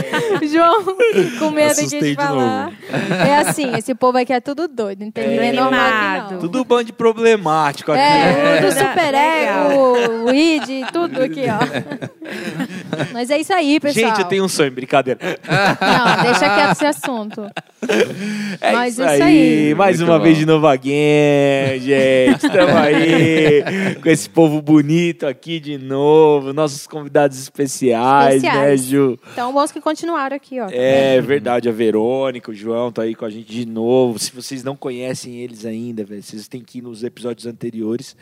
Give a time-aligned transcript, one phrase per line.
[0.50, 0.84] João,
[1.38, 2.72] com medo Assustei de de falar.
[3.26, 6.40] É assim, esse povo aqui é tudo doido, não tem ninguém normal aqui não.
[6.40, 8.00] Tudo bando de problemático aqui.
[8.00, 8.72] É, o do.
[8.72, 11.58] Super Ego, o ID, tudo aqui, ó.
[13.12, 14.08] Mas é isso aí, pessoal.
[14.08, 15.18] Gente, eu tenho um sonho, brincadeira.
[15.20, 17.46] Não, deixa quieto esse assunto.
[18.60, 19.68] É Mas isso isso aí.
[19.68, 19.74] aí.
[19.74, 20.24] Mais Muito uma bom.
[20.24, 22.46] vez de novo again, gente.
[22.46, 23.62] Estamos aí
[24.02, 26.52] com esse povo bonito aqui de novo.
[26.52, 28.80] Nossos convidados especiais, Especiais.
[28.82, 29.18] né, Ju?
[29.32, 30.68] Então, bons que continuaram aqui, ó.
[30.70, 34.18] É verdade, a Verônica, o João tá aí com a gente de novo.
[34.18, 38.16] Se vocês não conhecem eles ainda, velho, vocês têm que ir nos episódios anteriores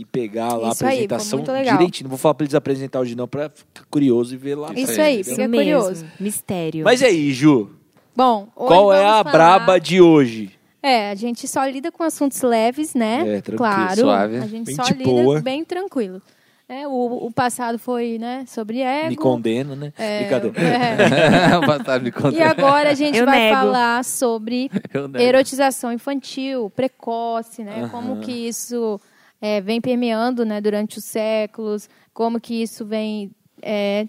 [0.00, 1.76] e pegar lá Isso a aí, apresentação legal.
[1.76, 2.04] direitinho.
[2.04, 4.72] Não vou falar pra eles apresentar hoje não, pra ficar curioso e ver lá.
[4.74, 5.56] Isso aí, fica mesmo.
[5.56, 6.06] curioso.
[6.20, 6.84] Mistério.
[6.84, 7.70] Mas e aí, Ju?
[8.14, 10.50] Bom, hoje Qual é a falar- braba de hoje?
[10.82, 13.38] É, a gente só lida com assuntos leves, né?
[13.38, 14.00] É, tranquilo, claro.
[14.00, 14.36] suave.
[14.38, 15.40] A gente Bem só lida boa.
[15.40, 16.22] bem tranquilo.
[16.68, 19.08] É, o, o passado foi, né, sobre ego.
[19.10, 19.92] Me condena, né?
[19.96, 20.60] É, Brincadeira.
[20.60, 21.56] é.
[21.58, 22.36] o passado me conta.
[22.36, 23.54] E agora a gente Eu vai nego.
[23.56, 24.68] falar sobre
[25.16, 27.88] erotização infantil, precoce, né?
[27.92, 29.00] Como que isso
[29.40, 33.30] é, vem permeando né, durante os séculos, como que isso vem...
[33.62, 34.06] É,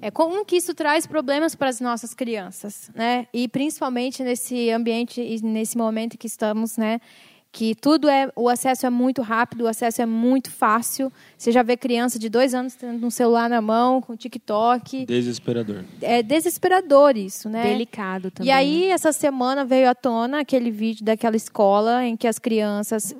[0.00, 3.26] é, como que isso traz problemas para as nossas crianças, né?
[3.32, 7.00] E principalmente nesse ambiente e nesse momento que estamos, né?
[7.50, 11.10] Que tudo é, o acesso é muito rápido, o acesso é muito fácil.
[11.36, 15.06] Você já vê criança de dois anos tendo um celular na mão, com TikTok.
[15.06, 15.82] Desesperador.
[16.02, 17.62] É desesperador isso, né?
[17.62, 18.48] Delicado também.
[18.48, 23.16] E aí, essa semana veio à tona aquele vídeo daquela escola em que as crianças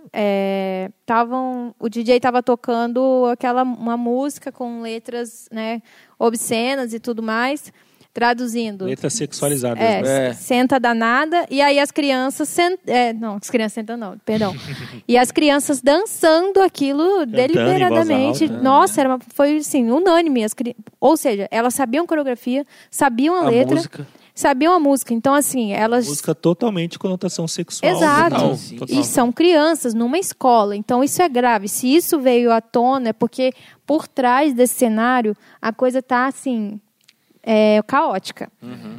[1.01, 1.75] estavam.
[1.79, 5.83] o DJ estava tocando aquela uma música com letras né,
[6.19, 7.73] obscenas e tudo mais,
[8.19, 8.85] traduzindo.
[8.85, 10.29] Letras sexualizadas, É, né?
[10.29, 10.33] É.
[10.35, 11.47] senta danada.
[11.51, 12.49] E aí as crianças.
[12.49, 12.79] Sent...
[12.87, 14.55] É, não, as crianças sentam, não, perdão.
[15.07, 18.45] e as crianças dançando aquilo deliberadamente.
[18.45, 18.63] em voz alta.
[18.63, 20.45] Nossa, era uma- foi assim, unânime.
[20.45, 20.75] As cri...
[21.01, 24.07] Ou seja, elas sabiam coreografia, sabiam a, A letra, música.
[24.35, 25.15] sabiam a música.
[25.15, 26.09] Então, assim, elas.
[26.09, 27.91] Música totalmente conotação sexual.
[27.93, 28.35] Exato.
[28.37, 28.99] Total, total.
[29.01, 30.75] E são crianças numa escola.
[30.77, 31.69] Então, isso é grave.
[31.69, 33.53] Se isso veio à tona, é porque
[33.87, 36.81] por trás desse cenário a coisa está assim.
[37.43, 38.51] É, caótica.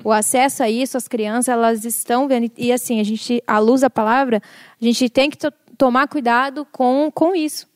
[0.04, 2.52] O acesso a isso, as crianças, elas estão vendo.
[2.58, 4.42] E assim, a gente, à luz da palavra,
[4.82, 7.68] a gente tem que to- tomar cuidado com, com isso.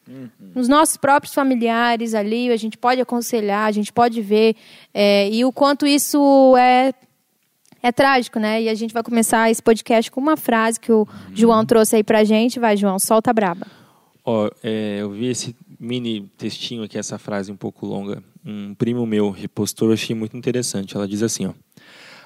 [0.53, 4.55] Nos nossos próprios familiares ali, a gente pode aconselhar, a gente pode ver.
[4.93, 6.93] é, e o quanto isso é
[7.81, 8.61] é trágico, né?
[8.61, 12.03] E a gente vai começar esse podcast com uma frase que o João trouxe aí
[12.03, 12.57] pra gente.
[12.57, 13.67] Vai, João, solta a braba.
[14.23, 15.53] Ó, é, eu vi esse
[15.83, 18.23] mini textinho aqui, essa frase um pouco longa.
[18.45, 20.95] Um primo meu repostou, eu achei muito interessante.
[20.95, 21.53] Ela diz assim, ó.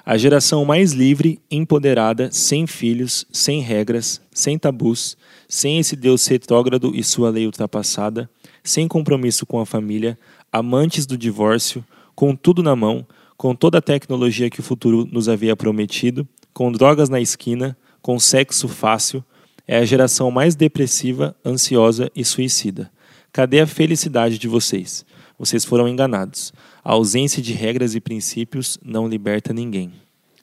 [0.06, 6.92] A geração mais livre, empoderada, sem filhos, sem regras, sem tabus, sem esse Deus retrógrado
[6.94, 8.30] e sua lei ultrapassada,
[8.64, 10.18] sem compromisso com a família,
[10.50, 15.28] amantes do divórcio, com tudo na mão, com toda a tecnologia que o futuro nos
[15.28, 19.22] havia prometido, com drogas na esquina, com sexo fácil,
[19.66, 22.90] é a geração mais depressiva, ansiosa e suicida.
[23.38, 25.06] Cadê a felicidade de vocês?
[25.38, 26.52] Vocês foram enganados.
[26.82, 29.92] A ausência de regras e princípios não liberta ninguém.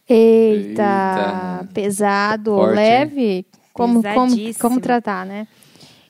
[0.08, 1.70] Eita, Eita.
[1.74, 2.76] pesado, Forte, hein?
[2.86, 3.46] leve.
[3.74, 4.60] Como, como, Pesadíssimo.
[4.62, 5.46] como tratar, né?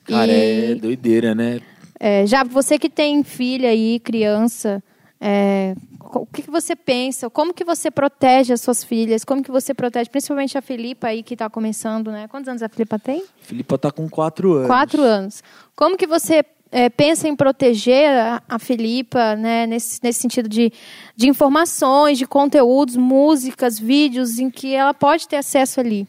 [0.04, 1.60] Cara, E- é doideira, né?
[1.98, 4.80] É, já você que tem filha aí, criança,
[5.20, 7.28] é, o que, que você pensa?
[7.28, 9.24] Como que você protege as suas filhas?
[9.24, 12.28] Como que você protege, principalmente a Filipa aí que está começando, né?
[12.28, 13.24] Quantos anos a Filipa tem?
[13.40, 14.66] Filipa tá com quatro anos.
[14.68, 15.42] Quatro anos.
[15.74, 19.66] Como que você é, pensa em proteger a, a Filipa, né?
[19.66, 20.72] Nesse, nesse sentido de,
[21.14, 26.06] de informações, de conteúdos, músicas, vídeos em que ela pode ter acesso ali?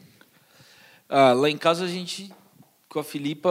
[1.10, 2.32] Ah, lá em casa a gente,
[2.90, 3.50] com a Filipa,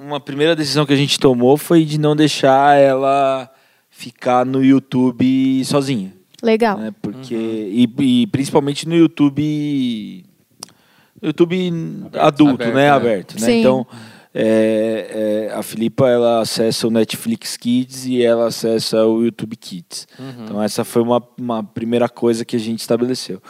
[0.00, 3.50] uma primeira decisão que a gente tomou foi de não deixar ela
[3.90, 6.12] ficar no YouTube sozinha.
[6.42, 6.78] Legal.
[6.78, 6.92] né?
[7.00, 10.24] Porque, e, e principalmente no YouTube.
[11.22, 11.72] YouTube
[12.12, 12.82] adulto, Aberto, né?
[12.82, 12.90] né?
[12.90, 13.34] Aberto.
[13.40, 13.46] Né?
[13.46, 13.60] Sim.
[13.60, 13.86] Então,
[14.38, 20.06] é, é, a Filipa ela acessa o Netflix Kids e ela acessa o YouTube Kids.
[20.44, 23.40] Então, essa foi uma, uma primeira coisa que a gente estabeleceu.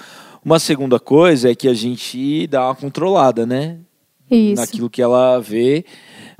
[0.44, 3.78] Uma segunda coisa é que a gente dá uma controlada, né?
[4.30, 4.60] Isso.
[4.60, 5.84] naquilo que ela vê.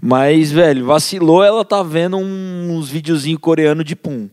[0.03, 4.29] Mas, velho, vacilou, ela tá vendo um- uns videozinhos coreanos de pum.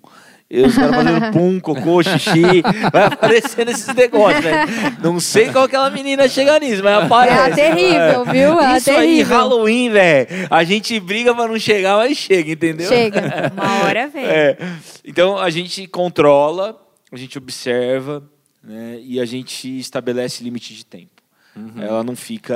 [0.54, 2.62] E Os caras fazendo pum, cocô, xixi.
[2.92, 4.70] Vai aparecendo esses negócios, velho.
[5.02, 7.60] Não sei qual aquela menina chega nisso, mas aparece.
[7.60, 8.62] É terrível, viu?
[8.62, 9.36] É Isso aí, terrível.
[9.36, 10.28] Halloween, velho.
[10.52, 12.88] A gente briga pra não chegar, mas chega, entendeu?
[12.88, 13.52] Chega.
[13.58, 14.26] Uma hora vem.
[14.26, 14.56] É.
[15.04, 16.80] Então a gente controla,
[17.12, 18.24] a gente observa,
[18.64, 19.00] né?
[19.02, 21.10] E a gente estabelece limite de tempo.
[21.80, 22.56] Ela não fica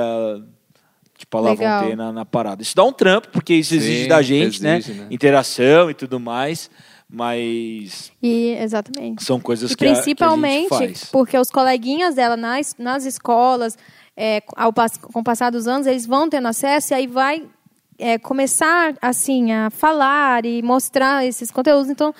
[1.16, 2.62] Tipo, vão ter na, na parada.
[2.62, 5.00] Isso dá um trampo, porque isso exige Sim, da gente, exige, né?
[5.00, 5.06] né?
[5.10, 6.70] Interação e tudo mais.
[7.10, 9.24] Mas E, exatamente.
[9.24, 11.10] são coisas E que, a- que principalmente a gente faz.
[11.10, 13.76] porque os coleguinhas dela nas, nas escolas,
[14.16, 17.44] é, ao, com o passar dos anos, eles vão tendo acesso e aí vai
[17.98, 21.90] é, começar assim a falar e mostrar esses conteúdos.
[21.90, 22.14] Então,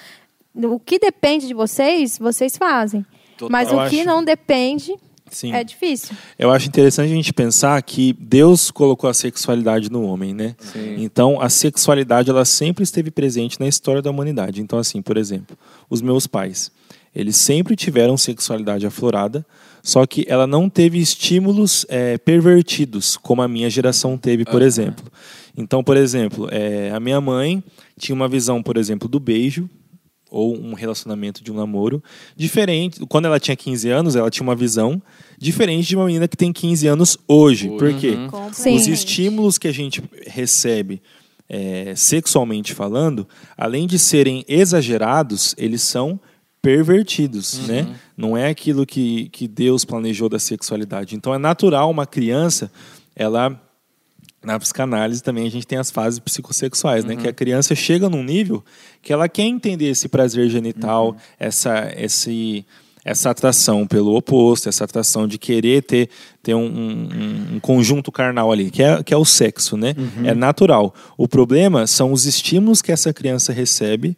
[0.54, 3.04] o que depende de vocês, vocês fazem.
[3.36, 3.50] Total.
[3.52, 4.04] Mas o que acho.
[4.08, 4.96] não depende
[5.30, 5.52] Sim.
[5.52, 6.16] é difícil.
[6.38, 10.54] Eu acho interessante a gente pensar que Deus colocou a sexualidade no homem, né?
[10.58, 10.96] Sim.
[10.98, 14.60] Então, a sexualidade ela sempre esteve presente na história da humanidade.
[14.60, 15.56] Então, assim, por exemplo,
[15.88, 16.70] os meus pais,
[17.14, 19.44] eles sempre tiveram sexualidade aflorada,
[19.82, 25.04] só que ela não teve estímulos eh, pervertidos, como a minha geração teve, por exemplo.
[25.56, 27.62] Então, por exemplo, eh, a minha mãe
[27.98, 29.68] tinha uma visão, por exemplo, do beijo,
[30.30, 32.02] ou um relacionamento de um namoro
[32.36, 33.00] diferente.
[33.08, 35.00] Quando ela tinha 15 anos, ela tinha uma visão
[35.38, 37.68] diferente de uma menina que tem 15 anos hoje.
[37.68, 38.14] Por quê?
[38.52, 38.76] Sim.
[38.76, 41.00] Os estímulos que a gente recebe
[41.48, 43.26] é, sexualmente falando,
[43.56, 46.20] além de serem exagerados, eles são
[46.60, 47.86] pervertidos, né?
[48.16, 51.14] Não é aquilo que, que Deus planejou da sexualidade.
[51.14, 52.70] Então é natural uma criança,
[53.14, 53.58] ela
[54.42, 57.16] na psicanálise também a gente tem as fases psicossexuais, né?
[57.16, 58.64] Que a criança chega num nível
[59.02, 62.64] que ela quer entender esse prazer genital, essa, esse,
[63.04, 66.08] essa atração pelo oposto, essa atração de querer ter,
[66.42, 69.94] ter um, um- um conjunto carnal ali, que é, que é o sexo, né?
[70.24, 70.94] É natural.
[71.16, 74.16] O problema são os estímulos que essa criança recebe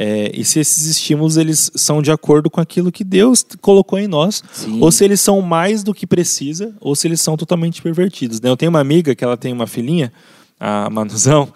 [0.00, 4.06] é, e se esses estímulos eles são de acordo com aquilo que Deus colocou em
[4.06, 4.80] nós, Sim.
[4.80, 8.40] ou se eles são mais do que precisa, ou se eles são totalmente pervertidos.
[8.40, 8.48] Né?
[8.48, 10.12] Eu tenho uma amiga que ela tem uma filhinha,
[10.60, 11.52] a Manuzão,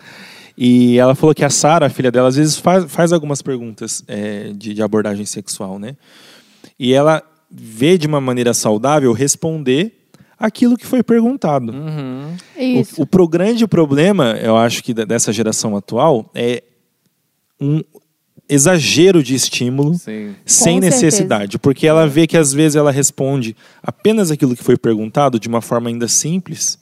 [0.59, 4.03] e ela falou que a Sara, a filha dela, às vezes faz, faz algumas perguntas
[4.09, 5.94] é, de, de abordagem sexual, né?
[6.77, 9.93] E ela vê de uma maneira saudável responder
[10.37, 11.73] aquilo que foi perguntado.
[11.73, 12.37] Uhum.
[12.59, 13.00] Isso.
[13.00, 16.61] O, o pro grande problema, eu acho que dessa geração atual é
[17.62, 17.81] um
[18.53, 20.35] exagero de estímulo Sim.
[20.45, 24.77] sem Com necessidade, porque ela vê que às vezes ela responde apenas aquilo que foi
[24.77, 26.79] perguntado de uma forma ainda simples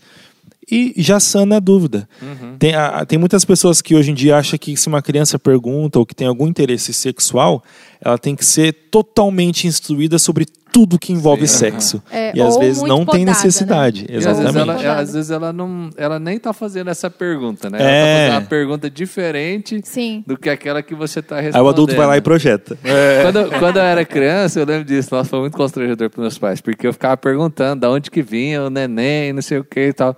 [0.73, 2.09] e já sana a dúvida.
[2.23, 2.57] Uhum.
[2.59, 5.99] Tem, a- tem muitas pessoas que hoje em dia acham que se uma criança pergunta
[5.99, 7.63] ou que tem algum interesse sexual,
[8.01, 11.59] ela tem que ser totalmente instruída sobre tudo que envolve Sim.
[11.59, 12.03] sexo.
[12.13, 14.07] É, e às vezes não tem podada, necessidade.
[14.09, 14.47] E às vezes, Exatamente.
[14.47, 14.85] ela, Exatamente.
[14.87, 17.79] ela- às vezes ela não, ela nem tá fazendo essa pergunta, né?
[17.81, 18.05] Ela É.
[18.05, 20.23] tá fazendo uma pergunta diferente Sim.
[20.27, 21.57] do que aquela que você tá respondendo.
[21.57, 22.79] Aí o adulto vai lá e projeta.
[23.23, 25.09] Quando, quando eu era criança, eu lembro disso.
[25.13, 28.63] Nossa, foi muito constrangedor para meus pais, porque eu ficava perguntando de onde que vinha
[28.63, 30.17] o neném, não sei o que e tal.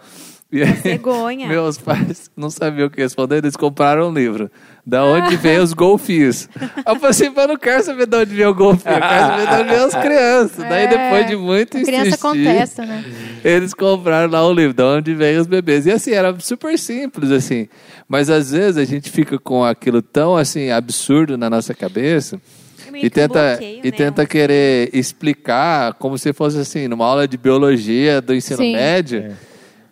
[0.52, 1.48] E aí, Vergonha.
[1.48, 4.50] meus pais não sabiam o que responder, eles compraram um livro.
[4.84, 6.48] Da onde vem os golfinhos.
[6.84, 9.26] Eu falei assim, mas eu não quero saber de onde vem o golfinho, eu quero
[9.26, 10.56] saber de onde vem as crianças.
[10.68, 13.04] Daí, É, depois de muito A criança insistir, contesta, né?
[13.44, 15.86] eles compraram lá o livro, de onde vem os bebês.
[15.86, 17.68] E assim, era super simples, assim.
[18.08, 22.40] Mas às vezes a gente fica com aquilo tão, assim, absurdo na nossa cabeça
[22.92, 23.90] É e tenta, bloqueio, e né?
[23.92, 28.72] tenta querer explicar como se fosse, assim, numa aula de biologia do ensino Sim.
[28.72, 29.32] médio.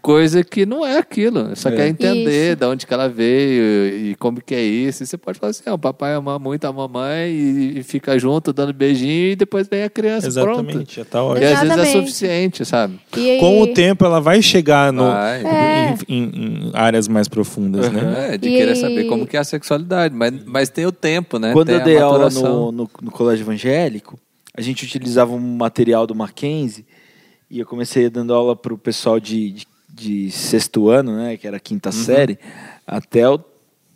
[0.03, 1.55] Coisa que não é aquilo.
[1.55, 2.57] Só quer entender Isso.
[2.57, 5.03] de onde que ela veio e como que é isso.
[5.03, 8.19] E você pode falar assim, ah, o papai ama muito a mamãe e, e fica
[8.19, 10.61] junto dando beijinho e depois vem a criança pronto.
[10.61, 11.47] Exatamente, já tá E ótimo.
[11.47, 12.99] às vezes é suficiente, sabe?
[13.15, 15.45] E, Com o tempo ela vai chegar no, Vai.
[15.45, 15.95] É.
[16.09, 16.31] em, em-
[16.69, 18.35] em áreas mais profundas, né?
[18.35, 21.39] É, de E- querer saber como que é a sexualidade, mas, mas tem o tempo,
[21.39, 21.53] né?
[21.53, 24.19] Quando Tem eu dei aula no, no, no colégio evangélico,
[24.57, 26.87] a gente utilizava um material do Mackenzie
[27.51, 31.47] e eu comecei dando aula para o pessoal de, de, de sexto ano, né, que
[31.47, 32.39] era a quinta série,
[32.87, 33.39] até o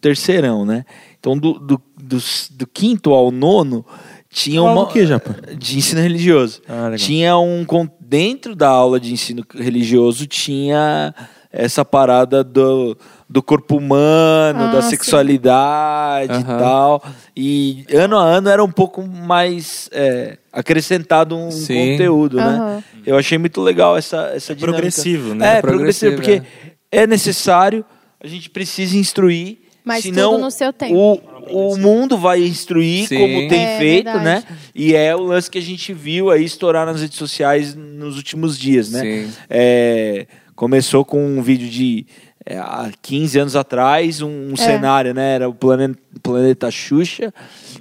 [0.00, 0.84] terceirão, né?
[1.18, 2.18] Então, do, do, do,
[2.50, 3.84] do quinto ao nono,
[4.28, 4.90] tinha uma...
[5.06, 5.54] Japa?
[5.56, 6.60] De ensino religioso.
[6.68, 7.64] Ah, tinha um...
[8.00, 11.14] Dentro da aula de ensino religioso, tinha
[11.56, 12.96] essa parada do,
[13.30, 16.58] do corpo humano, Ah, da sexualidade e Aham.
[16.58, 17.02] tal.
[17.36, 21.92] E ano a ano era um pouco mais é, acrescentado um Sim.
[21.92, 22.56] conteúdo, né?
[22.56, 22.82] Aham.
[23.06, 24.80] Eu achei muito legal essa, essa dinâmica.
[24.80, 25.58] progressivo, né?
[25.58, 27.84] É, progressivo, Progressivo, porque é necessário,
[28.22, 30.94] a gente precisa instruir, Mas senão tudo no seu tempo.
[30.94, 33.18] O, o mundo vai instruir Sim.
[33.18, 34.24] como tem É, feito, verdade.
[34.24, 34.42] né?
[34.74, 38.58] E é o lance que a gente viu aí estourar nas redes sociais nos últimos
[38.58, 39.00] dias, né?
[39.02, 39.30] Sim.
[39.50, 42.06] É, começou com um vídeo de
[42.46, 45.36] é, há 15 anos atrás, um, um cenário, né?
[45.36, 47.32] Era o planeta, planeta Xuxa,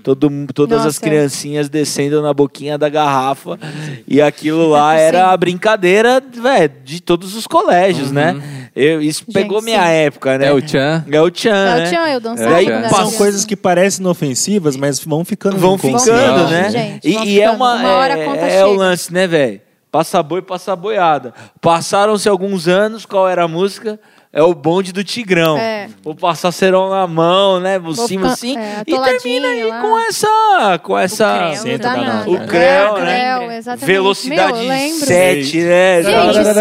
[0.02, 1.02] todo, todas as Nossa.
[1.02, 3.60] criancinhas descendo na boquinha da garrafa.
[4.08, 8.42] E aquilo lá era a brincadeira véi, de todos os colégios, né?
[8.74, 9.92] Eu, isso Gente, pegou minha sim.
[9.92, 10.48] época, né?
[10.48, 11.06] É o Tchan.
[11.12, 11.84] É o Tchan, É né?
[11.84, 12.90] o Tchan, eu dançava.
[12.90, 16.70] São coisas que parecem inofensivas, mas vão ficando Vão ficando, né?
[16.72, 17.56] gente, e vão e é ficando.
[17.58, 19.62] uma, Uma hora a é, conta é o lance, né, velho?
[19.94, 21.36] Passa boi, passa boiada.
[21.62, 24.00] Passaram-se alguns anos, qual era a música?
[24.36, 25.56] É o bonde do Tigrão.
[25.56, 25.88] É.
[26.04, 27.78] Vou passar cerol na mão, né?
[27.78, 28.58] Por Vou cima assim.
[28.58, 29.82] é, e termina aí lá.
[29.82, 30.80] com essa.
[30.82, 31.38] Com essa.
[31.38, 31.56] creu.
[31.62, 32.32] Centro Dá danado.
[32.32, 32.48] O cara.
[32.48, 33.36] creu, É, né?
[33.38, 33.86] creu, exatamente.
[33.86, 35.06] Velocidade Meu, eu lembro.
[35.06, 36.02] 7, né?
[36.04, 36.12] Gente,
[36.58, 36.60] sim.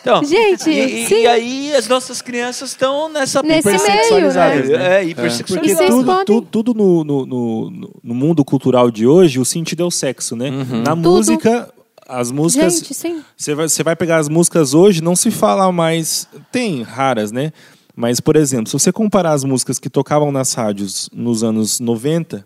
[0.00, 1.22] Então, Gente, e, sim.
[1.22, 4.76] e aí as nossas crianças estão nessa Nesse hipersexualizadas, né?
[4.76, 5.00] né?
[5.00, 5.70] É, hipersexualizadas.
[5.72, 9.44] E vocês tudo, podem- tudo, tudo no, no, no, no mundo cultural de hoje, o
[9.44, 10.50] sentido é o sexo, né?
[10.50, 10.82] Uhum.
[10.82, 11.72] Na música,
[12.08, 12.76] as músicas.
[12.76, 13.22] Gente, sim.
[13.36, 16.28] Você vai, você vai pegar as músicas hoje, não se fala mais.
[16.52, 17.52] Tem raras, né?
[17.96, 22.44] Mas, por exemplo, se você comparar as músicas que tocavam nas rádios nos anos 90,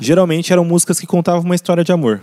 [0.00, 2.20] geralmente eram músicas que contavam uma história de amor.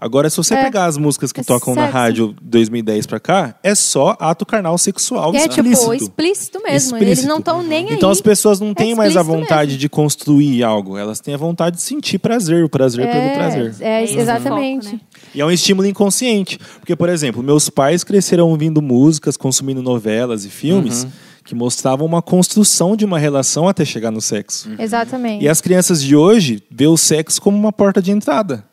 [0.00, 0.62] Agora, se você É.
[0.62, 1.96] pegar as músicas que É tocam na sexo.
[1.96, 5.80] rádio 2010 pra cá, é só ato carnal sexual É explícito.
[5.90, 6.96] tipo explícito mesmo.
[6.98, 7.28] Eles Explícito.
[7.28, 7.94] não estão nem aí.
[7.94, 9.80] Então as pessoas não têm mais a vontade mesmo.
[9.80, 13.74] de construir algo, elas têm a vontade de sentir prazer, o prazer pelo prazer.
[13.80, 14.84] É, É exatamente.
[14.90, 15.00] foco, né?
[15.34, 16.60] E é um estímulo inconsciente.
[16.78, 21.10] Porque, por exemplo, meus pais cresceram ouvindo músicas, consumindo novelas e filmes Uhum.
[21.44, 24.70] que mostravam uma construção de uma relação até chegar no sexo.
[24.78, 25.44] Exatamente.
[25.44, 28.64] E as crianças de hoje vê o sexo como uma porta de entrada.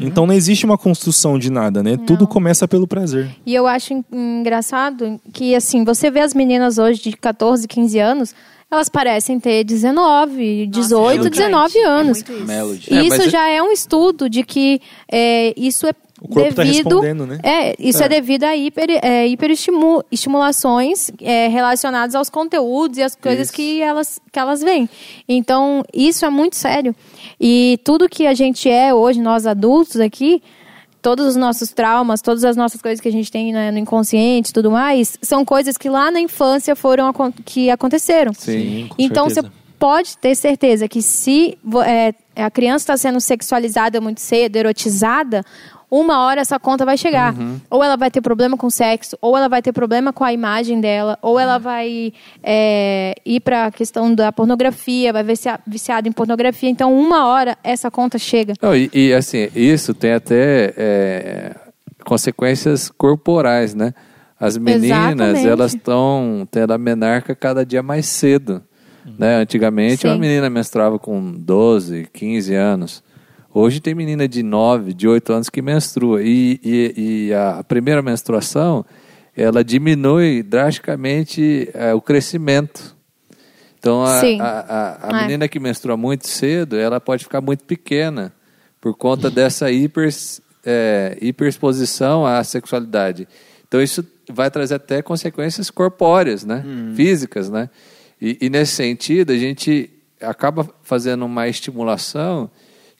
[0.00, 1.96] Então não existe uma construção de nada, né?
[2.06, 3.28] Tudo começa pelo prazer.
[3.46, 7.98] E eu acho en- engraçado que, assim, você vê as meninas hoje de 14, 15
[7.98, 8.34] anos,
[8.70, 12.18] elas parecem ter 19, 18, é 19 muito anos.
[12.18, 12.32] isso.
[12.32, 12.94] É isso.
[12.94, 16.28] E É, isso mas é- já é um estudo de que é, isso é O
[16.28, 17.38] corpo tá devido respondendo, né?
[17.42, 18.08] é isso é, É.
[18.08, 23.54] devido a hiper, é, hiperestimulações é, relacionadas aos conteúdos e às coisas Isso.
[23.54, 24.88] que elas que elas veem
[25.28, 26.94] então isso é muito sério
[27.40, 30.42] e tudo que a gente é hoje nós adultos aqui
[31.00, 34.52] todos os nossos traumas todas as nossas coisas que a gente tem né, no inconsciente
[34.52, 37.12] tudo mais são coisas que lá na infância foram
[37.44, 39.54] que aconteceram Sim, com então você certeza.
[39.78, 45.42] pode ter certeza que se é, a criança está sendo sexualizada muito cedo, erotizada,
[45.90, 47.34] uma hora essa conta vai chegar.
[47.68, 50.80] Ou ela vai ter problema com sexo, ou ela vai ter problema com a imagem
[50.80, 56.12] dela, ou ela vai é, ir para a questão da pornografia, vai viciar, viciada em
[56.12, 56.70] pornografia.
[56.70, 58.54] Então, uma hora essa conta chega.
[58.62, 61.56] Não, e, e, assim, isso tem até é,
[62.04, 63.92] consequências corporais, né?
[64.38, 65.46] As meninas, Exatamente.
[65.46, 68.62] elas estão tendo a menarca cada dia mais cedo.
[69.18, 69.36] Né?
[69.36, 70.20] Antigamente, uma Sim.
[70.20, 73.02] menina menstruava com 12, 15 anos.
[73.52, 76.22] Hoje tem menina de 9, de 8 anos que menstrua.
[76.22, 78.84] E, e, e a primeira menstruação,
[79.36, 82.96] ela diminui drasticamente é, o crescimento.
[83.78, 84.40] Então, a, Sim.
[84.40, 85.22] a, a, a É.
[85.22, 88.32] menina que menstrua muito cedo, ela pode ficar muito pequena
[88.80, 90.08] por conta dessa hiper,
[90.64, 93.26] é, hiperexposição à sexualidade.
[93.66, 96.64] Então, isso vai trazer até consequências corpóreas, né?
[96.94, 97.68] Físicas, né?
[98.20, 99.90] E, e nesse sentido, a gente
[100.20, 102.50] acaba fazendo uma estimulação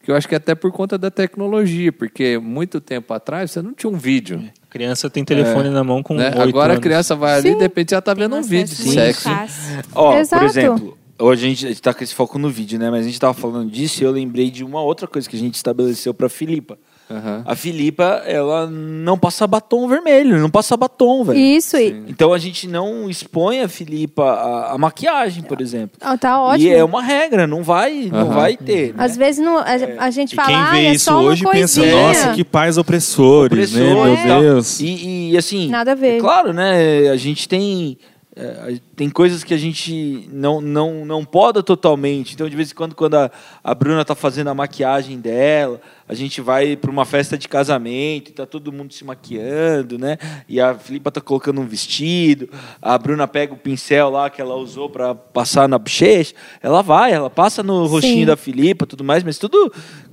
[0.03, 3.61] que eu acho que é até por conta da tecnologia, porque muito tempo atrás você
[3.61, 4.43] não tinha um vídeo.
[4.63, 6.29] A criança tem telefone na mão com né?
[6.29, 6.83] Agora a anos.
[6.83, 7.57] criança vai ali e Sim.
[7.59, 9.29] de repente já tá vendo um vídeo de sexo.
[9.95, 10.41] Ó, Exato.
[10.41, 12.91] por exemplo, hoje a gente está com esse foco no vídeo, né?
[12.91, 15.39] Mas a gente tava falando disso e eu lembrei de uma outra coisa que a
[15.39, 16.79] gente estabeleceu pra Filipa.
[17.11, 17.43] Aham.
[17.45, 21.39] A Filipa, ela não passa batom vermelho, não passa batom, velho.
[21.39, 25.99] Isso, e, Então a gente não expõe a Filipa a, a maquiagem, por exemplo.
[26.01, 26.69] ah, tá ótimo.
[26.69, 28.35] E é uma regra, não vai, não Aham.
[28.35, 28.95] vai ter.
[28.95, 29.05] né?
[29.05, 29.65] Às vezes não, a,
[29.99, 33.73] a gente E fala, quem ah, vê é isso hoje pensa, nossa, que pais opressores,
[33.73, 33.83] né?
[33.93, 34.41] Opressor Meu e tal.
[34.41, 34.81] Deus.
[34.81, 36.17] E, e, assim, Nada a ver.
[36.19, 37.09] é claro, né?
[37.11, 37.99] A gente tem
[38.37, 42.35] é, tem coisas que a gente não, não, não poda totalmente.
[42.35, 43.31] Então, de vez em quando, quando a,
[43.63, 48.31] a Bruna tá fazendo a maquiagem dela, a gente vai para uma festa de casamento
[48.31, 50.17] e tá todo mundo se maquiando, né?
[50.49, 52.49] E a Filipa tá colocando um vestido,
[52.81, 57.13] a Bruna pega o pincel lá que ela usou para passar na bochecha, ela vai,
[57.13, 58.27] ela passa no rostinho Sim.
[58.27, 59.73] da Filipa, tudo mais, mas tudo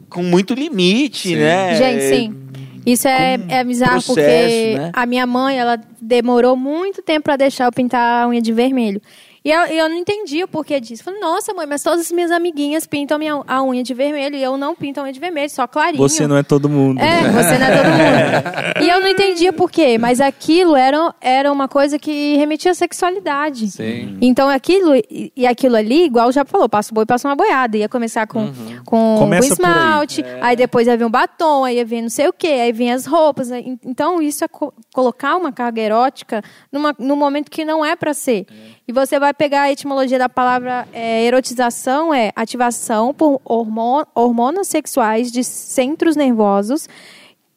[0.09, 1.36] com muito limite, Sim.
[1.36, 1.75] né?
[1.75, 2.46] Gente, sim.
[2.88, 4.91] Isso é, é bizarro processo, porque né?
[4.94, 9.01] a minha mãe, ela demorou muito tempo pra deixar eu pintar a unha de vermelho.
[9.47, 11.03] E eu, eu não entendi o porquê disso.
[11.05, 14.43] Falei, nossa, mãe, mas todas as minhas amiguinhas pintam minha, a unha de vermelho e
[14.43, 15.97] eu não pinto a unha de vermelho, só clarinho.
[15.97, 16.99] Você não é todo mundo.
[16.99, 18.57] É, você não é todo mundo.
[18.83, 22.75] E eu não entendia por quê, mas aquilo era, era uma coisa que remetia à
[22.75, 23.71] sexualidade.
[23.71, 24.17] Sim.
[24.21, 24.93] Então aquilo
[25.35, 27.77] e aquilo ali, igual já falou, passa o boi, passa uma boiada.
[27.77, 29.51] Ia começar com, com, com Começa aí.
[29.53, 30.55] esmalte, aí.
[30.55, 33.05] depois ia vir um batom, aí ia vir não sei o quê, aí vinha as
[33.05, 33.51] roupas.
[33.51, 37.95] aí- Então isso é co- colocar uma carga erótica numa, num momento que não é
[37.95, 38.45] para ser.
[38.87, 44.67] E você vai pegar a etimologia da palavra é, erotização, é ativação por hormo- hormonas
[44.67, 46.88] sexuais de centros nervosos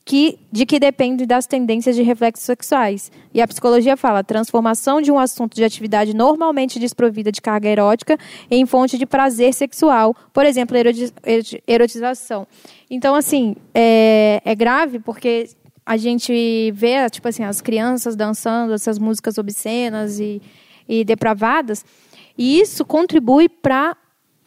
[0.04, 3.12] que, de que depende das tendências de reflexos sexuais.
[3.32, 8.18] E a psicologia fala transformação de um assunto de atividade normalmente desprovida de carga erótica
[8.50, 12.46] em fonte de prazer sexual, por exemplo, eroti- eroti- erotização.
[12.90, 15.48] Então, assim, é, é grave porque
[15.86, 20.42] a gente vê, tipo assim, as crianças dançando essas músicas obscenas e,
[20.90, 21.84] e depravadas,
[22.36, 23.96] e isso contribui para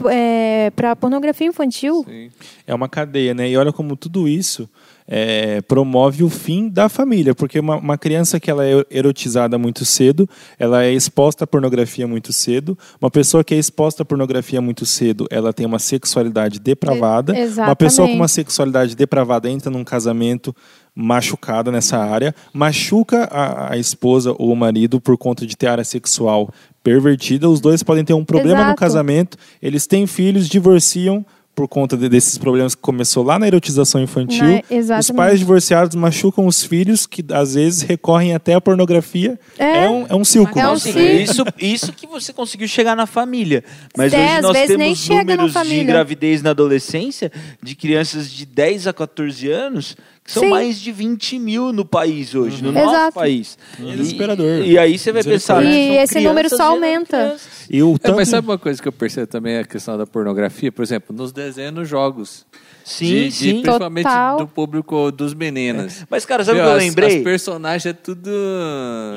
[0.09, 2.03] é, para pornografia infantil.
[2.07, 2.29] Sim.
[2.65, 3.49] É uma cadeia, né?
[3.49, 4.69] E olha como tudo isso
[5.07, 9.83] é, promove o fim da família, porque uma, uma criança que ela é erotizada muito
[9.85, 12.77] cedo, ela é exposta à pornografia muito cedo.
[13.01, 17.37] Uma pessoa que é exposta à pornografia muito cedo, ela tem uma sexualidade depravada.
[17.37, 18.31] E- Uma pessoa com uma exatamente.
[18.31, 20.55] sexualidade depravada entra num casamento
[20.95, 25.83] machucada nessa área, machuca a, a esposa ou o marido por conta de ter área
[25.83, 26.49] sexual
[26.83, 27.49] pervertida.
[27.49, 28.79] Os dois podem ter um problema no Exato.
[28.79, 31.25] casamento, eles têm filhos, divorciam
[31.55, 34.63] por conta de- desses problemas que começou lá na erotização infantil.
[34.71, 35.01] Exatamente.
[35.11, 39.39] Os pais divorciados machucam os filhos, que às vezes recorrem até à pornografia.
[39.59, 39.83] É.
[39.85, 40.59] É, um, é um círculo.
[40.59, 41.05] É um círculo.
[41.05, 43.63] isso, isso que você conseguiu chegar na família.
[43.95, 48.87] Mas É, hoje nós nem temos números de gravidez na adolescência de crianças de 10
[48.87, 50.49] a 14 anos, são Sim.
[50.49, 53.13] mais de 20 mil no país hoje, no nosso Exato.
[53.15, 53.57] país.
[53.79, 54.61] É desesperador.
[54.61, 55.61] E, e aí você vai pensar.
[55.61, 57.35] Né, E esse número só aumenta.
[57.69, 58.15] E o É, tanto...
[58.15, 60.71] mas sabe uma coisa que eu percebo também é a questão da pornografia?
[60.71, 62.45] Por exemplo, nos desenhos, nos jogos.
[62.85, 63.61] Sim, De- de- sim.
[63.61, 64.37] Principalmente Total.
[64.37, 66.03] do público dos meninos.
[66.09, 67.17] Mas, cara, sabe o que eu lembrei?
[67.17, 68.29] As personagens é tudo...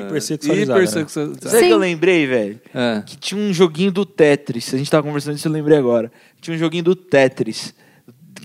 [0.07, 1.49] Hipersexualizado, hipersexualizado.
[1.49, 2.59] Sabe o que eu lembrei, velho?
[2.73, 3.03] É.
[3.05, 4.73] Que tinha um joguinho do Tetris.
[4.73, 6.11] A gente tava conversando disso, eu lembrei agora.
[6.41, 7.73] Tinha um joguinho do Tetris.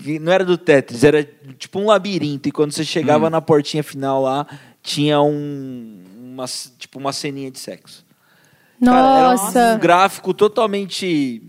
[0.03, 1.23] Que não era do Tetris, era
[1.57, 2.49] tipo um labirinto.
[2.49, 2.85] E quando você Hum.
[2.85, 4.45] chegava na portinha final lá,
[4.81, 6.45] tinha um, uma,
[6.77, 8.05] tipo uma ceninha de sexo.
[8.83, 9.77] Cara, era um Nossa.
[9.77, 11.41] gráfico totalmente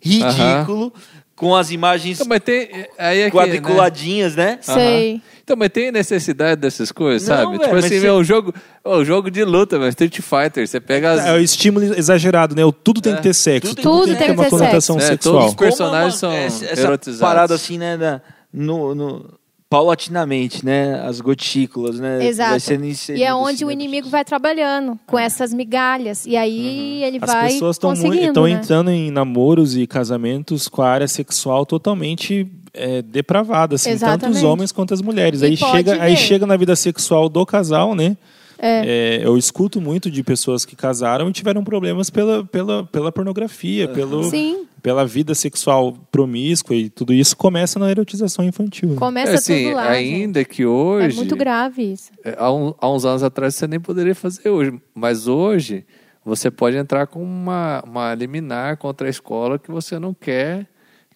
[0.00, 0.92] ridículo,
[1.38, 2.68] com as imagens Então, mas tem...
[2.98, 3.42] Aí é que, né?
[3.42, 4.58] quadriculadinhas, né?
[4.60, 5.22] Sei.
[5.42, 7.52] Então, mas tem necessidade dessas coisas, Não, sabe?
[7.52, 8.52] velho, tipo assim, é um jogo,
[8.84, 11.24] é um jogo de luta, mas Street Fighter, você pega as...
[11.26, 12.64] É o estímulo exagerado, né?
[12.64, 13.74] O Tudo tem que ter sexo.
[13.74, 15.06] Tudo Tudo, tem que ter uma conotação sexo.
[15.06, 15.34] É, sexual.
[15.36, 17.20] todos os personagens Como é são essa erotizados.
[17.20, 18.20] parada assim, né, da-
[18.52, 19.37] no, no-
[19.70, 22.60] paulatinamente, né, as gotículas, né, vai Exato.
[22.60, 26.24] sendo inserido, E é onde assim, o inimigo vai trabalhando com essas migalhas.
[26.24, 27.24] E aí ele Uhum.
[27.24, 28.50] As vai pessoas estão né?
[28.50, 34.02] entrando em namoros e casamentos com a área sexual totalmente é, depravada, assim, tanto os
[34.02, 34.46] Exatamente.
[34.46, 35.42] homens quanto as mulheres.
[35.42, 38.16] E Aí chega, aí chega na vida sexual do casal, né?
[38.58, 39.18] É.
[39.20, 43.86] É, eu escuto muito de pessoas que casaram e tiveram problemas pela, pela, pela pornografia,
[43.86, 48.96] pelo, Sim, pela vida sexual promíscua e tudo isso começa na erotização infantil.
[48.96, 49.90] começa É assim, tudo lá.
[49.90, 50.48] ainda gente.
[50.50, 51.14] que hoje...
[51.16, 52.10] É muito grave isso.
[52.24, 55.84] É, Há, um- há uns anos atrás você nem poderia fazer hoje, mas hoje
[56.24, 60.66] você pode entrar com uma, uma liminar contra a escola que você não quer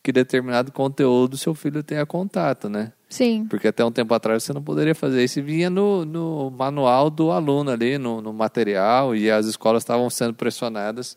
[0.02, 2.92] que determinado conteúdo seu filho tenha contato, né?
[3.08, 3.46] Sim.
[3.48, 7.08] Porque até um tempo atrás você não poderia fazer isso e vinha no, no manual
[7.08, 11.16] do aluno ali, no, no material, e as escolas estavam sendo pressionadas,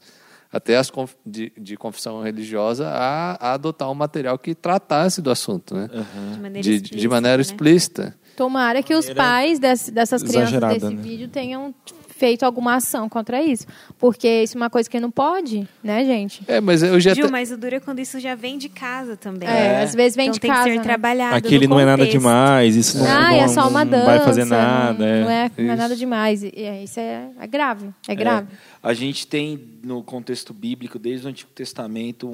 [0.55, 5.29] até as conf- de, de confissão religiosa, a, a adotar um material que tratasse do
[5.29, 5.89] assunto, né?
[6.33, 7.41] De maneira De, de explícita, maneira né?
[7.41, 8.15] explícita.
[8.37, 11.01] Tomara que os pais dess- dessas crianças desse né?
[11.01, 11.73] vídeo tenham
[12.17, 13.67] feito alguma ação contra isso.
[13.99, 16.43] Porque isso é uma coisa que não pode, né, gente?
[16.47, 17.13] É, mas eu já...
[17.13, 19.47] Gil, te- mas o duro é quando isso já vem de casa também.
[19.49, 20.63] É, às vezes vem então de tem casa.
[20.63, 20.83] que ser né?
[20.83, 24.05] trabalhado Aquele não é nada demais, isso não, Ah, não, é só uma não dança.
[24.05, 24.93] vai fazer não- nada.
[25.23, 25.45] Não, é.
[25.45, 25.75] é, não é Isso.
[25.81, 26.43] nada demais.
[26.43, 27.89] E, é, isso é, é grave.
[28.07, 28.47] É grave.
[28.81, 32.31] A gente tem no contexto bíblico, desde o Antigo Testamento, um,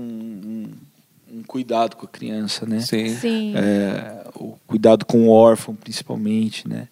[1.31, 2.81] um- um cuidado com a criança, né?
[2.81, 3.09] Sim.
[3.15, 3.53] Sim.
[3.55, 6.87] É, o cuidado com o órfão, principalmente, né?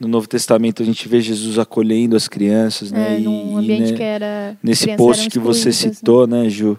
[0.00, 3.16] No Novo Testamento a gente vê Jesus acolhendo as crianças, né?
[3.16, 4.56] É, E- num e, ambiente né, que era.
[4.62, 6.78] Nesse post que você excluídas, citou, né, Ju?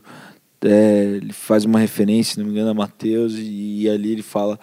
[0.65, 4.59] é, ele faz uma referência, se não me engano, a Mateus, e, ali ele fala: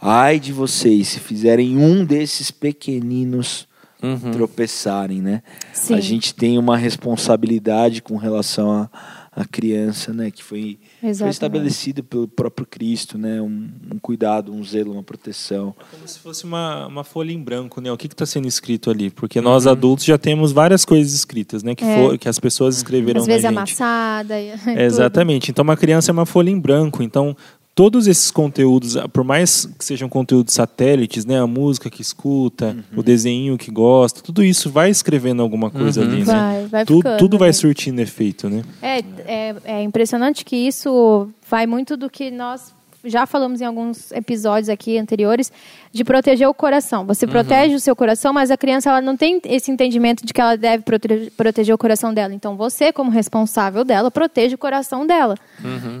[0.00, 3.66] Ai de vocês, se fizerem um desses pequeninos
[4.02, 4.30] Uhum.
[4.30, 5.42] tropeçarem, né?
[5.72, 5.94] Sim.
[5.94, 8.90] A gente tem uma responsabilidade com relação à
[9.36, 10.30] à criança, né?
[10.30, 11.34] Que foi, foi Exatamente.
[11.34, 13.40] estabelecida pelo próprio Cristo, né?
[13.42, 15.74] Um, um cuidado, um zelo, uma proteção.
[15.90, 17.92] Como se fosse uma, uma folha em branco, né?
[17.92, 19.10] O que está sendo escrito ali?
[19.10, 21.74] Porque nós adultos já temos várias coisas escritas, né?
[21.74, 21.96] Que, É.
[21.96, 23.52] for, que as pessoas escreveram Às vezes gente.
[23.56, 24.40] amassada.
[24.40, 25.50] e- É, exatamente.
[25.50, 27.02] Então, uma criança é uma folha em branco.
[27.02, 27.36] Então,
[27.76, 31.38] todos esses conteúdos, por mais que sejam conteúdos satélites, né?
[31.38, 33.00] A música que escuta, Uhum.
[33.00, 36.06] o desenho que gosta, tudo isso vai escrevendo alguma coisa Uhum.
[36.08, 36.24] ali, né?
[36.24, 37.52] Vai, vai tudo, ficando, tudo vai né?
[37.52, 38.64] surtindo efeito, né?
[38.80, 42.74] É, é, é impressionante que isso vai muito do que nós
[43.06, 45.50] já falamos em alguns episódios aqui anteriores
[45.92, 47.06] de proteger o coração.
[47.06, 50.40] Você protege o seu coração, mas a criança ela não tem esse entendimento de que
[50.40, 52.34] ela deve prote- proteger o coração dela.
[52.34, 55.36] Então você, como responsável dela, protege o coração dela.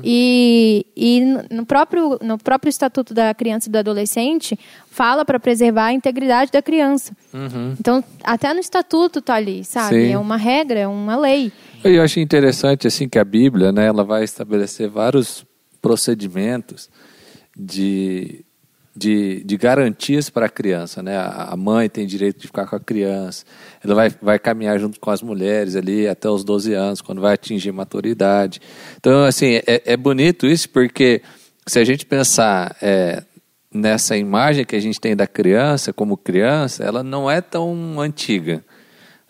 [0.04, 4.58] E, e no próprio no próprio estatuto da criança e do adolescente
[4.90, 7.12] fala para preservar a integridade da criança.
[7.32, 7.74] Uhum.
[7.78, 10.06] Então até no estatuto tá ali, sabe?
[10.06, 10.12] Sim.
[10.12, 11.52] É uma regra, é uma lei.
[11.84, 15.45] Eu acho interessante assim que a Bíblia, né, ela vai estabelecer vários
[15.86, 16.90] procedimentos
[17.56, 18.44] de
[18.96, 21.18] de, de garantias para a criança, né?
[21.18, 23.44] A mãe tem direito de ficar com a criança,
[23.84, 27.34] ela vai, vai caminhar junto com as mulheres ali até os 12 anos, quando vai
[27.34, 28.58] atingir maturidade.
[28.96, 31.20] Então, assim, é, é bonito isso porque
[31.66, 33.22] se a gente pensar é,
[33.72, 38.64] nessa imagem que a gente tem da criança como criança, ela não é tão antiga.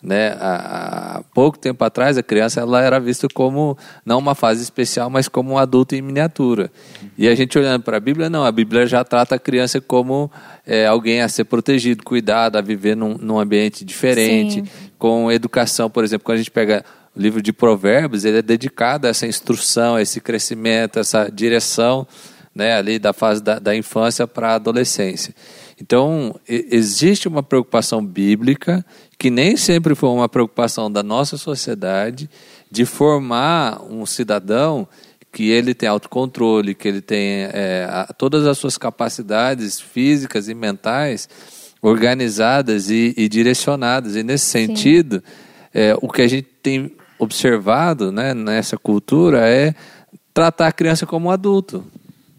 [0.01, 0.29] Né?
[0.39, 5.09] Há, há pouco tempo atrás, a criança ela era vista como não uma fase especial,
[5.09, 6.71] mas como um adulto em miniatura.
[7.17, 10.31] E a gente olhando para a Bíblia, não, a Bíblia já trata a criança como
[10.65, 14.91] é, alguém a ser protegido, cuidado, a viver num, num ambiente diferente, Sim.
[14.99, 15.89] com educação.
[15.89, 19.25] Por exemplo, quando a gente pega o livro de Provérbios, ele é dedicado a essa
[19.25, 22.07] instrução, a esse crescimento, a essa direção
[22.57, 25.33] né, ali da fase da, da infância para a adolescência.
[25.79, 28.83] Então, existe uma preocupação bíblica,
[29.17, 32.29] que nem sempre foi uma preocupação da nossa sociedade,
[32.69, 34.87] de formar um cidadão
[35.31, 40.53] que ele tem autocontrole, que ele tem é, a- todas as suas capacidades físicas e
[40.53, 41.27] mentais
[41.81, 44.15] organizadas e, e direcionadas.
[44.15, 45.23] E nesse sentido,
[45.73, 49.73] é, o que a gente tem observado né, nessa cultura é
[50.33, 51.83] tratar a criança como um adulto.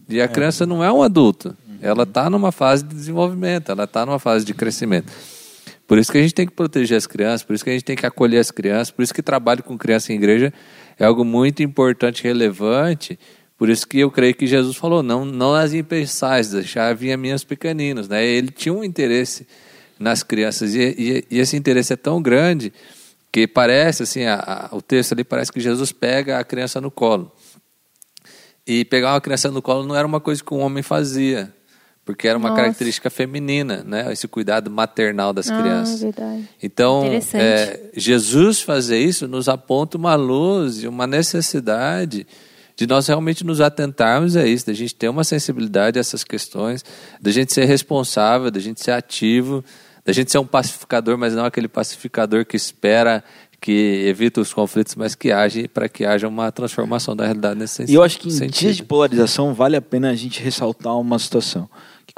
[0.07, 1.55] E a criança não é um adulto.
[1.81, 5.11] Ela está numa fase de desenvolvimento, ela está numa fase de crescimento.
[5.89, 7.83] Por isso que a gente tem que proteger as crianças, por isso que a gente
[7.83, 10.53] tem que acolher as crianças, por isso que trabalho com criança em igreja
[10.99, 13.17] é algo muito importante relevante.
[13.57, 17.17] Por isso que eu creio que Jesus falou: não, não as impeçais, deixar vir a
[17.17, 18.07] minhas pequeninos.
[18.07, 18.23] Né?
[18.23, 19.47] Ele tinha um interesse
[19.97, 22.71] nas crianças e, e- e esse interesse é tão grande
[23.31, 26.91] que parece assim, a- a- o texto ali parece que Jesus pega a criança no
[26.91, 27.31] colo.
[28.67, 31.51] E pegar uma criança no colo não era uma coisa que um homem fazia,
[32.09, 32.61] porque era uma Nossa.
[32.63, 34.11] característica feminina, né?
[34.11, 36.01] Esse cuidado maternal das Ah, crianças.
[36.01, 36.49] verdade.
[36.61, 37.03] Então,
[37.35, 42.25] é, Jesus fazer isso nos aponta uma luz e uma necessidade
[42.75, 46.83] de nós realmente nos atentarmos a isso, da gente ter uma sensibilidade a essas questões,
[47.21, 49.63] da gente ser responsável, da gente ser ativo,
[50.03, 53.23] da gente ser um pacificador, mas não aquele pacificador que espera,
[53.61, 57.83] que evita os conflitos, mas que age para que haja uma transformação da realidade nesse
[57.83, 58.57] E eu acho que em sentido.
[58.61, 61.69] dias de polarização vale a pena a gente ressaltar uma situação.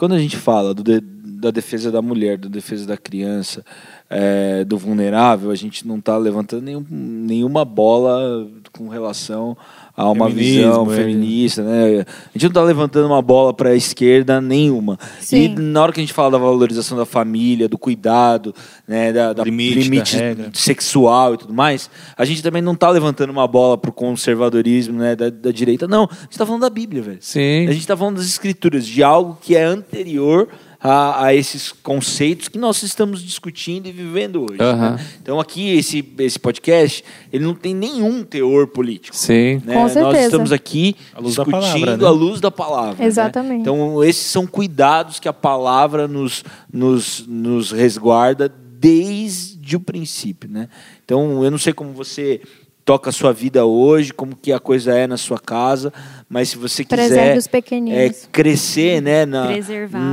[0.01, 3.63] Quando a gente fala do da defesa da mulher, da defesa da criança,
[4.09, 9.55] é, do vulnerável, a gente não está levantando nenhum- nenhuma bola com relação
[9.95, 10.95] a uma Feminismo, visão é.
[10.95, 11.63] feminista.
[11.63, 11.99] Né?
[11.99, 14.97] A gente não está levantando uma bola para a esquerda nenhuma.
[15.19, 15.43] Sim.
[15.43, 18.53] E na hora que a gente fala da valorização da família, do cuidado,
[18.87, 20.49] né, da, da Limite, da regra.
[20.53, 25.15] sexual e tudo mais, a gente também não está levantando uma bola pro conservadorismo né,
[25.15, 25.87] da, da direita.
[25.87, 27.17] Não, a gente está falando da Bíblia, velho.
[27.21, 27.67] Sim.
[27.67, 30.47] A gente está falando das escrituras, de algo que é anterior
[30.83, 34.57] a, a esses conceitos que nós estamos discutindo e vivendo hoje.
[34.57, 35.05] Né?
[35.21, 39.15] Então aqui, esse, esse podcast, ele não tem nenhum teor político.
[39.15, 39.61] Sim.
[39.63, 39.75] né?
[39.75, 40.25] Com Nós certeza.
[40.25, 42.05] estamos aqui discutindo palavra, né?
[42.05, 42.95] à luz da palavra.
[42.97, 43.05] né?
[43.05, 43.61] Exatamente.
[43.61, 50.49] Então, esses são cuidados que a palavra nos, nos, nos resguarda desde o princípio.
[50.49, 50.67] Né?
[51.05, 52.41] Então, eu não sei como você
[52.83, 55.93] toca a sua vida hoje, como que a coisa é na sua casa,
[56.31, 57.99] mas se você quiser os pequeninos.
[57.99, 59.47] é, crescer né, na,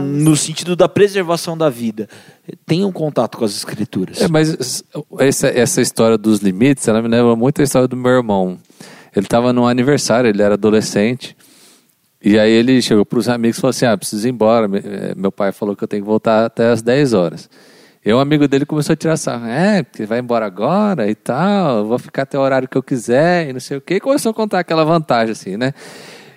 [0.04, 2.08] no sentido da preservação da vida,
[2.66, 4.20] tenha um contato com as escrituras.
[4.20, 4.82] É, mas
[5.20, 8.58] essa, essa história dos limites, ela me lembra muito a história do meu irmão.
[9.14, 11.36] Ele estava num aniversário, ele era adolescente.
[12.20, 14.66] E aí ele chegou para os amigos e falou assim: Ah, preciso ir embora.
[14.66, 17.48] Me- eh, Meu pai falou que eu tenho que voltar até as 10 horas.
[18.08, 19.46] E um amigo dele começou a tirar sarro.
[19.46, 22.82] É, porque vai embora agora e tal, eu vou ficar até o horário que eu
[22.82, 23.96] quiser e não sei o quê.
[23.96, 25.74] E começou a contar aquela vantagem, assim, né?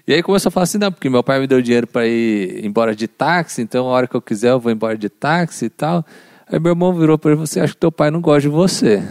[0.06, 2.66] E aí começou a falar assim: Não, porque meu pai me deu dinheiro para ir
[2.66, 5.70] embora de táxi, então a hora que eu quiser eu vou embora de táxi e
[5.70, 6.06] tal.
[6.52, 8.42] Aí meu irmão virou para ele e falou assim: Acho que teu pai não gosta
[8.42, 9.02] de você.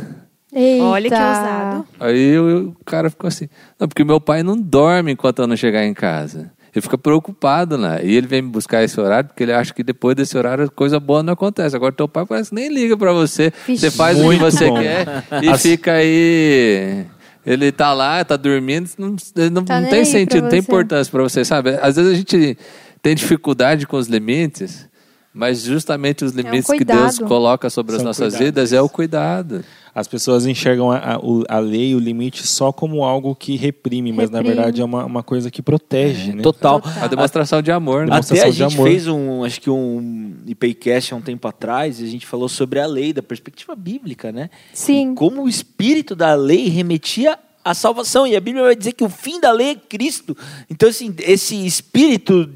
[0.52, 0.84] Eita.
[0.84, 1.86] Olha que ousado.
[1.98, 5.56] Aí eu- o cara ficou assim, não, porque meu pai não dorme enquanto eu não
[5.56, 6.50] chegar em casa.
[6.74, 8.00] Ele fica preocupado, né?
[8.04, 11.00] E ele vem me buscar esse horário, porque ele acha que depois desse horário coisa
[11.00, 11.74] boa não acontece.
[11.74, 13.52] Agora teu pai parece que nem liga pra você.
[13.66, 13.80] Vixe.
[13.80, 14.78] Você faz o que Muito você bom.
[14.78, 17.04] quer e As- fica aí.
[17.44, 19.16] Ele tá lá, tá dormindo, não,
[19.50, 21.70] não, Tá não tem sentido, não tem importância pra você, sabe?
[21.80, 22.59] Às vezes a gente
[23.02, 24.87] tem dificuldade com os limites,
[25.32, 28.46] mas justamente os limites que Deus coloca sobre as São nossas cuidados.
[28.46, 29.64] vidas é o cuidado.
[29.94, 34.30] As pessoas enxergam a, a, a lei, o limite, só como algo que reprime, mas
[34.30, 34.56] na Reprime.
[34.56, 36.32] verdade é uma, uma coisa que protege.
[36.32, 36.42] né?
[36.42, 36.80] Total.
[37.00, 38.12] A demonstração de amor, né?
[38.16, 38.86] Até demonstração a de gente amor.
[38.88, 42.78] fez um, acho que um IPcast há um tempo atrás, e a gente falou sobre
[42.78, 44.48] a lei, da perspectiva bíblica, né?
[44.72, 45.12] Sim.
[45.12, 48.26] E como o espírito da lei remetia à salvação.
[48.26, 50.36] E a Bíblia vai dizer que o fim da lei é Cristo.
[50.68, 52.48] Então, assim, esse espírito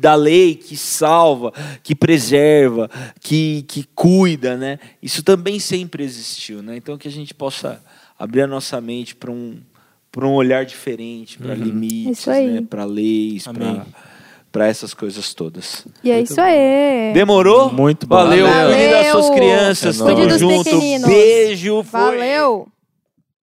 [0.00, 4.78] da lei que salva, que preserva, que, que cuida, né?
[5.02, 6.76] Isso também sempre existiu, né?
[6.76, 7.82] Então que a gente possa
[8.18, 9.58] abrir a nossa mente para um
[10.12, 12.48] para um olhar diferente, para limites, Isso aí.
[12.48, 12.66] né?
[12.68, 13.86] para leis, para
[14.50, 15.86] para essas coisas todas.
[16.02, 17.12] E é isso aí.
[17.14, 17.72] Demorou?
[17.72, 18.16] Muito bom.
[18.16, 18.76] Valeu, Valeu.
[18.76, 20.00] cuide das suas crianças.
[20.00, 20.04] É.
[20.04, 20.64] Tamo junto.
[20.64, 21.08] pequeninos.
[21.08, 21.84] Beijo.
[21.84, 22.00] Foi.
[22.00, 22.68] Valeu!